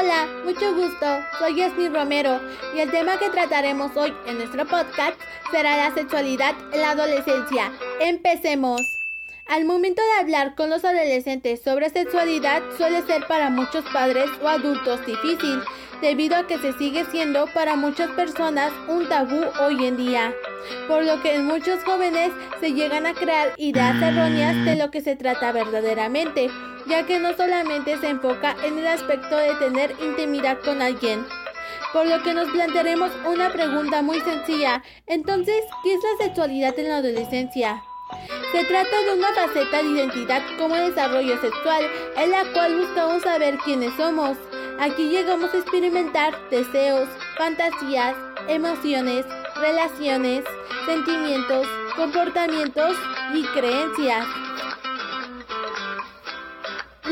Hola, 0.00 0.28
mucho 0.44 0.76
gusto. 0.76 1.06
Soy 1.40 1.56
Yasmin 1.56 1.92
Romero 1.92 2.40
y 2.72 2.78
el 2.78 2.90
tema 2.92 3.18
que 3.18 3.30
trataremos 3.30 3.96
hoy 3.96 4.14
en 4.28 4.38
nuestro 4.38 4.64
podcast 4.64 5.20
será 5.50 5.76
la 5.76 5.92
sexualidad 5.92 6.54
en 6.72 6.82
la 6.82 6.92
adolescencia. 6.92 7.72
Empecemos. 7.98 8.80
Al 9.48 9.64
momento 9.64 10.00
de 10.00 10.20
hablar 10.20 10.54
con 10.54 10.70
los 10.70 10.84
adolescentes 10.84 11.62
sobre 11.62 11.90
sexualidad 11.90 12.62
suele 12.76 13.02
ser 13.02 13.26
para 13.26 13.50
muchos 13.50 13.84
padres 13.92 14.30
o 14.40 14.46
adultos 14.46 15.04
difícil, 15.04 15.62
debido 16.00 16.36
a 16.36 16.46
que 16.46 16.58
se 16.58 16.74
sigue 16.74 17.04
siendo 17.06 17.48
para 17.52 17.74
muchas 17.74 18.10
personas 18.10 18.72
un 18.86 19.08
tabú 19.08 19.46
hoy 19.60 19.84
en 19.84 19.96
día, 19.96 20.32
por 20.86 21.04
lo 21.04 21.20
que 21.22 21.34
en 21.34 21.44
muchos 21.44 21.82
jóvenes 21.82 22.30
se 22.60 22.72
llegan 22.72 23.04
a 23.04 23.14
crear 23.14 23.52
ideas 23.56 24.00
erróneas 24.00 24.64
de 24.64 24.76
lo 24.76 24.92
que 24.92 25.00
se 25.00 25.16
trata 25.16 25.50
verdaderamente, 25.50 26.50
ya 26.88 27.04
que 27.06 27.18
no 27.18 27.34
solamente 27.34 27.98
se 27.98 28.08
enfoca 28.08 28.56
en 28.64 28.78
el 28.78 28.86
aspecto 28.86 29.36
de 29.36 29.54
tener 29.56 29.94
intimidad 30.00 30.58
con 30.64 30.82
alguien, 30.82 31.24
por 31.92 32.06
lo 32.06 32.22
que 32.22 32.34
nos 32.34 32.48
plantearemos 32.48 33.10
una 33.26 33.50
pregunta 33.50 34.02
muy 34.02 34.20
sencilla. 34.20 34.82
Entonces, 35.06 35.64
¿qué 35.82 35.94
es 35.94 36.00
la 36.02 36.26
sexualidad 36.26 36.78
en 36.78 36.88
la 36.88 36.96
adolescencia? 36.98 37.82
Se 38.52 38.64
trata 38.64 39.02
de 39.02 39.12
una 39.18 39.32
faceta 39.32 39.82
de 39.82 39.90
identidad 39.90 40.42
como 40.58 40.74
desarrollo 40.74 41.38
sexual, 41.40 41.84
en 42.16 42.30
la 42.30 42.44
cual 42.52 42.78
buscamos 42.78 43.22
saber 43.22 43.58
quiénes 43.58 43.94
somos. 43.96 44.36
Aquí 44.80 45.08
llegamos 45.08 45.52
a 45.52 45.58
experimentar 45.58 46.34
deseos, 46.50 47.08
fantasías, 47.36 48.14
emociones, 48.48 49.26
relaciones, 49.56 50.44
sentimientos, 50.86 51.66
comportamientos 51.96 52.96
y 53.34 53.42
creencias. 53.48 54.26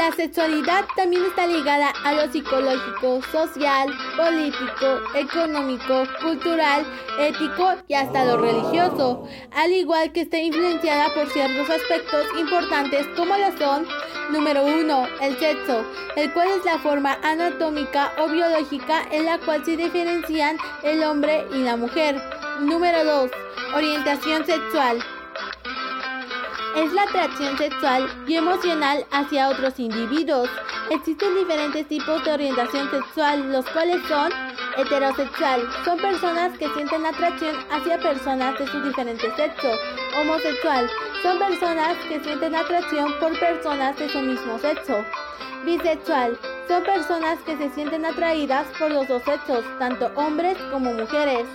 La 0.00 0.12
sexualidad 0.12 0.86
también 0.96 1.26
está 1.26 1.46
ligada 1.46 1.92
a 2.04 2.14
lo 2.14 2.32
psicológico, 2.32 3.20
social, 3.30 3.86
político, 4.16 4.98
económico, 5.14 6.04
cultural, 6.22 6.86
ético 7.18 7.74
y 7.86 7.92
hasta 7.92 8.24
lo 8.24 8.38
religioso, 8.38 9.28
al 9.52 9.72
igual 9.72 10.10
que 10.12 10.22
está 10.22 10.38
influenciada 10.38 11.12
por 11.12 11.28
ciertos 11.28 11.68
aspectos 11.68 12.24
importantes 12.38 13.06
como 13.14 13.36
lo 13.36 13.54
son 13.58 13.86
Número 14.32 14.64
1. 14.64 15.08
El 15.20 15.38
sexo, 15.38 15.84
el 16.16 16.32
cual 16.32 16.48
es 16.48 16.64
la 16.64 16.78
forma 16.78 17.18
anatómica 17.22 18.12
o 18.16 18.28
biológica 18.28 19.02
en 19.12 19.26
la 19.26 19.36
cual 19.36 19.62
se 19.66 19.76
diferencian 19.76 20.56
el 20.82 21.04
hombre 21.04 21.44
y 21.52 21.58
la 21.58 21.76
mujer. 21.76 22.18
Número 22.60 23.04
2. 23.04 23.30
Orientación 23.74 24.46
sexual, 24.46 24.98
es 26.76 26.92
la 26.92 27.02
atracción 27.02 27.56
sexual 27.58 28.08
y 28.26 28.36
emocional 28.36 29.04
hacia 29.10 29.48
otros 29.48 29.78
individuos. 29.78 30.48
Existen 30.90 31.34
diferentes 31.34 31.86
tipos 31.88 32.24
de 32.24 32.32
orientación 32.32 32.90
sexual, 32.90 33.52
los 33.52 33.64
cuales 33.70 34.00
son 34.08 34.32
heterosexual, 34.76 35.68
son 35.84 35.98
personas 35.98 36.56
que 36.58 36.68
sienten 36.70 37.06
atracción 37.06 37.56
hacia 37.70 37.98
personas 37.98 38.58
de 38.58 38.66
su 38.66 38.80
diferente 38.82 39.30
sexo. 39.36 39.68
Homosexual, 40.20 40.90
son 41.22 41.38
personas 41.38 41.96
que 42.08 42.20
sienten 42.20 42.54
atracción 42.54 43.12
por 43.20 43.38
personas 43.38 43.98
de 43.98 44.08
su 44.08 44.18
mismo 44.20 44.58
sexo. 44.58 45.04
Bisexual, 45.64 46.38
son 46.68 46.82
personas 46.84 47.38
que 47.40 47.56
se 47.56 47.68
sienten 47.70 48.04
atraídas 48.04 48.66
por 48.78 48.90
los 48.90 49.06
dos 49.08 49.22
sexos, 49.24 49.64
tanto 49.78 50.10
hombres 50.14 50.56
como 50.70 50.92
mujeres. 50.94 51.46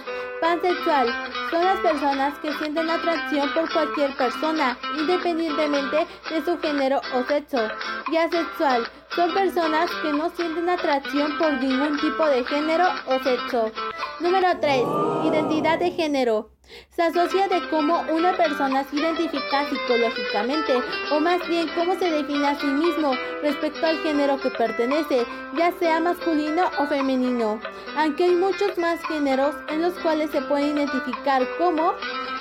Pansexual 0.46 1.08
son 1.50 1.66
las 1.66 1.80
personas 1.80 2.38
que 2.38 2.54
sienten 2.54 2.88
atracción 2.88 3.52
por 3.56 3.68
cualquier 3.74 4.16
persona, 4.16 4.78
independientemente 4.96 6.06
de 6.30 6.46
su 6.46 6.60
género 6.60 7.02
o 7.16 7.24
sexo. 7.24 7.68
Y 8.12 8.18
asexual 8.18 8.88
son 9.16 9.34
personas 9.34 9.90
que 10.04 10.14
no 10.14 10.30
sienten 10.30 10.70
atracción 10.70 11.36
por 11.40 11.52
ningún 11.54 12.00
tipo 12.00 12.28
de 12.28 12.46
género 12.46 12.86
o 13.08 13.24
sexo. 13.24 13.72
Número 14.20 14.50
3. 14.62 14.84
Identidad 15.26 15.80
de 15.80 15.90
género. 15.90 16.55
Se 16.90 17.04
asocia 17.04 17.48
de 17.48 17.68
cómo 17.70 18.06
una 18.12 18.34
persona 18.34 18.84
se 18.86 18.96
identifica 18.96 19.70
psicológicamente, 19.70 20.74
o 21.12 21.20
más 21.20 21.46
bien 21.48 21.68
cómo 21.76 21.94
se 21.96 22.10
define 22.10 22.48
a 22.48 22.60
sí 22.60 22.68
mismo 22.68 23.14
respecto 23.42 23.86
al 23.86 24.00
género 24.00 24.40
que 24.40 24.50
pertenece, 24.52 25.26
ya 25.58 25.72
sea 25.74 26.00
masculino 26.00 26.70
o 26.80 26.88
femenino. 26.88 27.60
Aunque 27.98 28.26
hay 28.26 28.36
muchos 28.36 28.78
más 28.78 29.00
géneros 29.08 29.56
en 29.70 29.82
los 29.82 29.94
cuales 29.96 30.32
se 30.32 30.42
puede 30.44 30.68
identificar 30.68 31.46
como 31.58 31.94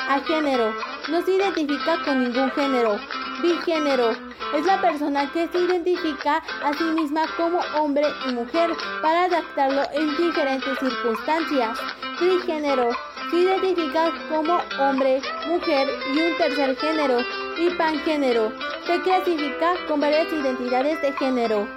a 0.08 0.20
género, 0.20 0.72
no 1.08 1.22
se 1.22 1.32
identifica 1.32 2.02
con 2.04 2.22
ningún 2.22 2.50
género. 2.52 2.98
Bigénero 3.42 4.12
es 4.54 4.64
la 4.64 4.80
persona 4.80 5.30
que 5.32 5.48
se 5.48 5.58
identifica 5.58 6.42
a 6.62 6.72
sí 6.74 6.84
misma 6.84 7.26
como 7.36 7.58
hombre 7.76 8.06
y 8.28 8.32
mujer 8.32 8.70
para 9.02 9.24
adaptarlo 9.24 9.82
en 9.92 10.16
diferentes 10.16 10.78
circunstancias. 10.78 11.78
Trigénero 12.18 12.90
se 13.34 13.40
identifica 13.40 14.12
como 14.28 14.60
hombre, 14.78 15.20
mujer 15.48 15.88
y 16.12 16.20
un 16.20 16.36
tercer 16.36 16.76
género. 16.76 17.18
Y 17.58 17.70
pangénero 17.70 18.52
se 18.86 19.00
clasifica 19.00 19.74
con 19.88 20.00
varias 20.00 20.32
identidades 20.32 21.00
de 21.02 21.12
género. 21.12 21.68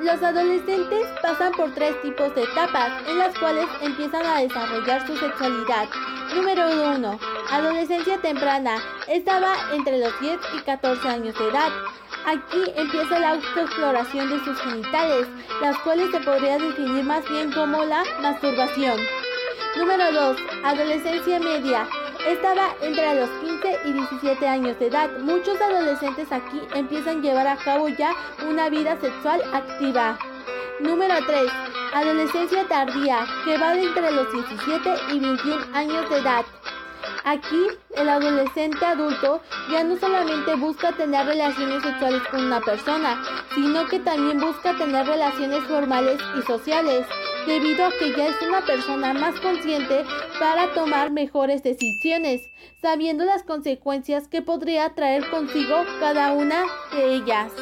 Los 0.00 0.22
adolescentes 0.22 1.06
pasan 1.22 1.52
por 1.52 1.74
tres 1.74 2.00
tipos 2.02 2.34
de 2.34 2.44
etapas 2.44 2.92
en 3.08 3.18
las 3.18 3.38
cuales 3.38 3.66
empiezan 3.82 4.24
a 4.24 4.40
desarrollar 4.40 5.06
su 5.06 5.16
sexualidad. 5.16 5.88
Número 6.34 6.94
1. 6.96 7.18
Adolescencia 7.50 8.18
temprana. 8.18 8.76
Esta 9.06 9.40
va 9.40 9.54
entre 9.74 9.98
los 9.98 10.18
10 10.20 10.38
y 10.56 10.62
14 10.62 11.08
años 11.08 11.38
de 11.38 11.48
edad. 11.48 11.70
Aquí 12.28 12.62
empieza 12.76 13.18
la 13.18 13.30
autoexploración 13.30 14.28
de 14.28 14.44
sus 14.44 14.60
genitales, 14.60 15.26
las 15.62 15.78
cuales 15.78 16.10
se 16.10 16.20
podría 16.20 16.58
definir 16.58 17.02
más 17.02 17.26
bien 17.26 17.50
como 17.50 17.82
la 17.84 18.04
masturbación. 18.20 19.00
Número 19.78 20.12
2. 20.12 20.36
Adolescencia 20.62 21.40
media. 21.40 21.88
Esta 22.26 22.54
va 22.54 22.74
entre 22.82 23.14
los 23.18 23.30
15 23.30 23.78
y 23.86 23.92
17 23.94 24.46
años 24.46 24.78
de 24.78 24.88
edad. 24.88 25.08
Muchos 25.20 25.58
adolescentes 25.58 26.30
aquí 26.30 26.60
empiezan 26.74 27.20
a 27.20 27.22
llevar 27.22 27.46
a 27.46 27.56
cabo 27.56 27.88
ya 27.88 28.12
una 28.46 28.68
vida 28.68 29.00
sexual 29.00 29.40
activa. 29.54 30.18
Número 30.80 31.14
3. 31.26 31.50
Adolescencia 31.94 32.68
tardía, 32.68 33.26
que 33.46 33.56
va 33.56 33.72
entre 33.72 34.10
los 34.10 34.30
17 34.30 34.94
y 35.14 35.18
21 35.18 35.64
años 35.72 36.10
de 36.10 36.18
edad. 36.18 36.44
Aquí, 37.28 37.66
el 37.94 38.08
adolescente 38.08 38.82
adulto 38.86 39.42
ya 39.70 39.84
no 39.84 39.98
solamente 39.98 40.54
busca 40.54 40.92
tener 40.92 41.26
relaciones 41.26 41.82
sexuales 41.82 42.22
con 42.30 42.46
una 42.46 42.58
persona, 42.62 43.22
sino 43.54 43.86
que 43.86 44.00
también 44.00 44.40
busca 44.40 44.74
tener 44.78 45.06
relaciones 45.06 45.62
formales 45.64 46.18
y 46.38 46.42
sociales, 46.46 47.06
debido 47.46 47.84
a 47.84 47.90
que 47.90 48.16
ya 48.16 48.28
es 48.28 48.36
una 48.40 48.62
persona 48.62 49.12
más 49.12 49.38
consciente 49.40 50.06
para 50.38 50.72
tomar 50.72 51.10
mejores 51.10 51.62
decisiones, 51.62 52.48
sabiendo 52.80 53.26
las 53.26 53.42
consecuencias 53.42 54.26
que 54.26 54.40
podría 54.40 54.94
traer 54.94 55.28
consigo 55.28 55.84
cada 56.00 56.32
una 56.32 56.64
de 56.92 57.12
ellas. 57.16 57.52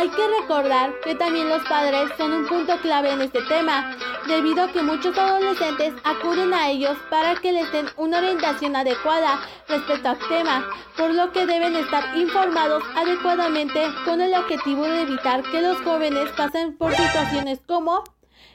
Hay 0.00 0.08
que 0.08 0.26
recordar 0.40 0.98
que 1.04 1.14
también 1.14 1.50
los 1.50 1.62
padres 1.64 2.10
son 2.16 2.32
un 2.32 2.46
punto 2.46 2.74
clave 2.80 3.10
en 3.10 3.20
este 3.20 3.42
tema, 3.42 3.94
debido 4.26 4.64
a 4.64 4.72
que 4.72 4.80
muchos 4.80 5.18
adolescentes 5.18 5.92
acuden 6.04 6.54
a 6.54 6.70
ellos 6.70 6.96
para 7.10 7.36
que 7.36 7.52
les 7.52 7.70
den 7.70 7.86
una 7.98 8.16
orientación 8.16 8.76
adecuada 8.76 9.38
respecto 9.68 10.08
al 10.08 10.18
tema, 10.26 10.66
por 10.96 11.12
lo 11.12 11.30
que 11.32 11.44
deben 11.44 11.76
estar 11.76 12.16
informados 12.16 12.82
adecuadamente 12.96 13.88
con 14.06 14.22
el 14.22 14.32
objetivo 14.32 14.84
de 14.84 15.02
evitar 15.02 15.42
que 15.42 15.60
los 15.60 15.78
jóvenes 15.82 16.30
pasen 16.34 16.78
por 16.78 16.94
situaciones 16.94 17.60
como 17.66 18.02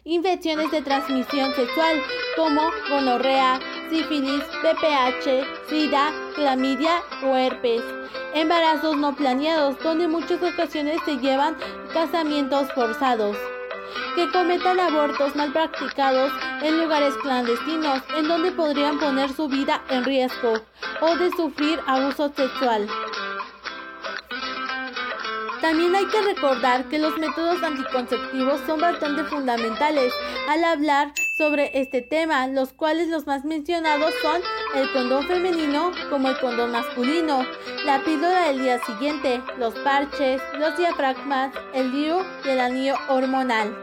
infecciones 0.03 0.71
de 0.71 0.81
transmisión 0.81 1.53
sexual 1.53 2.01
como 2.35 2.71
gonorrea, 2.89 3.59
sífilis, 3.91 4.43
PPH, 4.63 5.69
SIDA, 5.69 6.11
clamidia 6.33 7.03
o 7.23 7.35
herpes. 7.35 7.83
Embarazos 8.35 8.97
no 8.97 9.15
planeados, 9.15 9.79
donde 9.79 10.03
en 10.03 10.11
muchas 10.11 10.43
ocasiones 10.43 10.99
se 11.05 11.17
llevan 11.17 11.55
casamientos 11.93 12.69
forzados 12.73 13.37
que 14.15 14.29
cometan 14.31 14.79
abortos 14.79 15.35
mal 15.35 15.51
practicados 15.53 16.31
en 16.61 16.81
lugares 16.81 17.13
clandestinos 17.21 18.01
en 18.17 18.27
donde 18.27 18.51
podrían 18.51 18.99
poner 18.99 19.31
su 19.31 19.47
vida 19.47 19.83
en 19.89 20.03
riesgo 20.03 20.53
o 21.01 21.15
de 21.15 21.31
sufrir 21.31 21.79
abuso 21.87 22.31
sexual. 22.35 22.87
También 25.61 25.95
hay 25.95 26.05
que 26.05 26.21
recordar 26.21 26.85
que 26.85 26.99
los 26.99 27.17
métodos 27.17 27.63
anticonceptivos 27.63 28.61
son 28.67 28.79
bastante 28.79 29.23
fundamentales 29.23 30.13
al 30.47 30.63
hablar 30.63 31.13
sobre 31.37 31.71
este 31.79 32.01
tema, 32.01 32.47
los 32.47 32.71
cuales 32.71 33.07
los 33.07 33.25
más 33.25 33.45
mencionados 33.45 34.13
son 34.21 34.41
el 34.75 34.91
condón 34.91 35.25
femenino 35.27 35.91
como 36.09 36.29
el 36.29 36.39
condón 36.39 36.71
masculino, 36.71 37.45
la 37.85 38.03
píldora 38.03 38.47
del 38.47 38.61
día 38.61 38.79
siguiente, 38.85 39.41
los 39.57 39.73
parches, 39.79 40.41
los 40.59 40.77
diafragmas, 40.77 41.53
el 41.73 41.91
DIU 41.91 42.17
y 42.43 42.49
el 42.49 42.59
anillo 42.59 42.95
hormonal. 43.09 43.73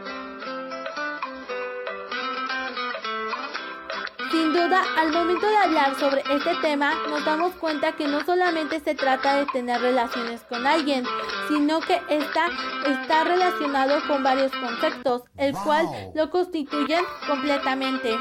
duda, 4.53 4.83
al 4.97 5.11
momento 5.11 5.47
de 5.47 5.57
hablar 5.57 5.95
sobre 5.99 6.21
este 6.29 6.55
tema, 6.61 6.93
nos 7.09 7.25
damos 7.25 7.53
cuenta 7.55 7.93
que 7.93 8.07
no 8.07 8.23
solamente 8.23 8.79
se 8.79 8.93
trata 8.93 9.37
de 9.37 9.45
tener 9.47 9.81
relaciones 9.81 10.41
con 10.43 10.67
alguien, 10.67 11.03
sino 11.47 11.79
que 11.81 11.99
está, 12.09 12.49
está 12.87 13.23
relacionado 13.23 13.99
con 14.07 14.23
varios 14.23 14.51
conceptos, 14.51 15.23
el 15.37 15.53
cual 15.53 15.87
lo 16.13 16.29
constituyen 16.29 17.03
completamente. 17.27 18.15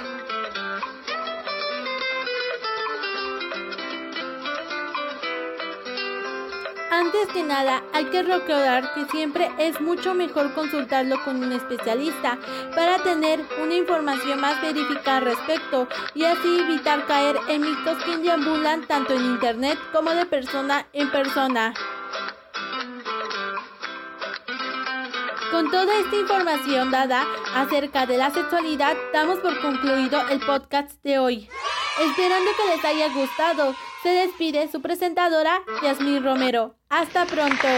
Antes 7.13 7.35
que 7.35 7.43
nada, 7.43 7.83
hay 7.93 8.07
que 8.07 8.23
recordar 8.23 8.95
que 8.95 9.05
siempre 9.11 9.51
es 9.59 9.79
mucho 9.83 10.15
mejor 10.15 10.55
consultarlo 10.55 11.23
con 11.23 11.45
un 11.45 11.53
especialista 11.53 12.39
para 12.75 13.03
tener 13.03 13.45
una 13.63 13.75
información 13.75 14.41
más 14.41 14.63
verificada 14.63 15.19
al 15.19 15.25
respecto 15.27 15.89
y 16.15 16.25
así 16.25 16.61
evitar 16.61 17.05
caer 17.05 17.37
en 17.49 17.61
mitos 17.61 18.03
que 18.05 18.17
deambulan 18.17 18.87
tanto 18.87 19.13
en 19.13 19.27
internet 19.27 19.79
como 19.93 20.13
de 20.13 20.25
persona 20.25 20.87
en 20.95 21.11
persona. 21.11 21.75
Con 25.51 25.71
toda 25.71 25.95
esta 25.99 26.17
información 26.17 26.91
dada 26.91 27.27
acerca 27.55 28.07
de 28.07 28.17
la 28.17 28.31
sexualidad, 28.31 28.97
damos 29.13 29.39
por 29.41 29.61
concluido 29.61 30.19
el 30.31 30.41
podcast 30.41 30.93
de 31.03 31.19
hoy. 31.19 31.51
Esperando 32.01 32.51
que 32.57 32.75
les 32.75 32.85
haya 32.87 33.09
gustado, 33.13 33.75
se 34.03 34.09
despide 34.09 34.69
su 34.71 34.83
presentadora 34.83 35.63
Yasmín 35.83 36.25
Romero. 36.25 36.75
Hasta 36.89 37.25
pronto. 37.25 37.69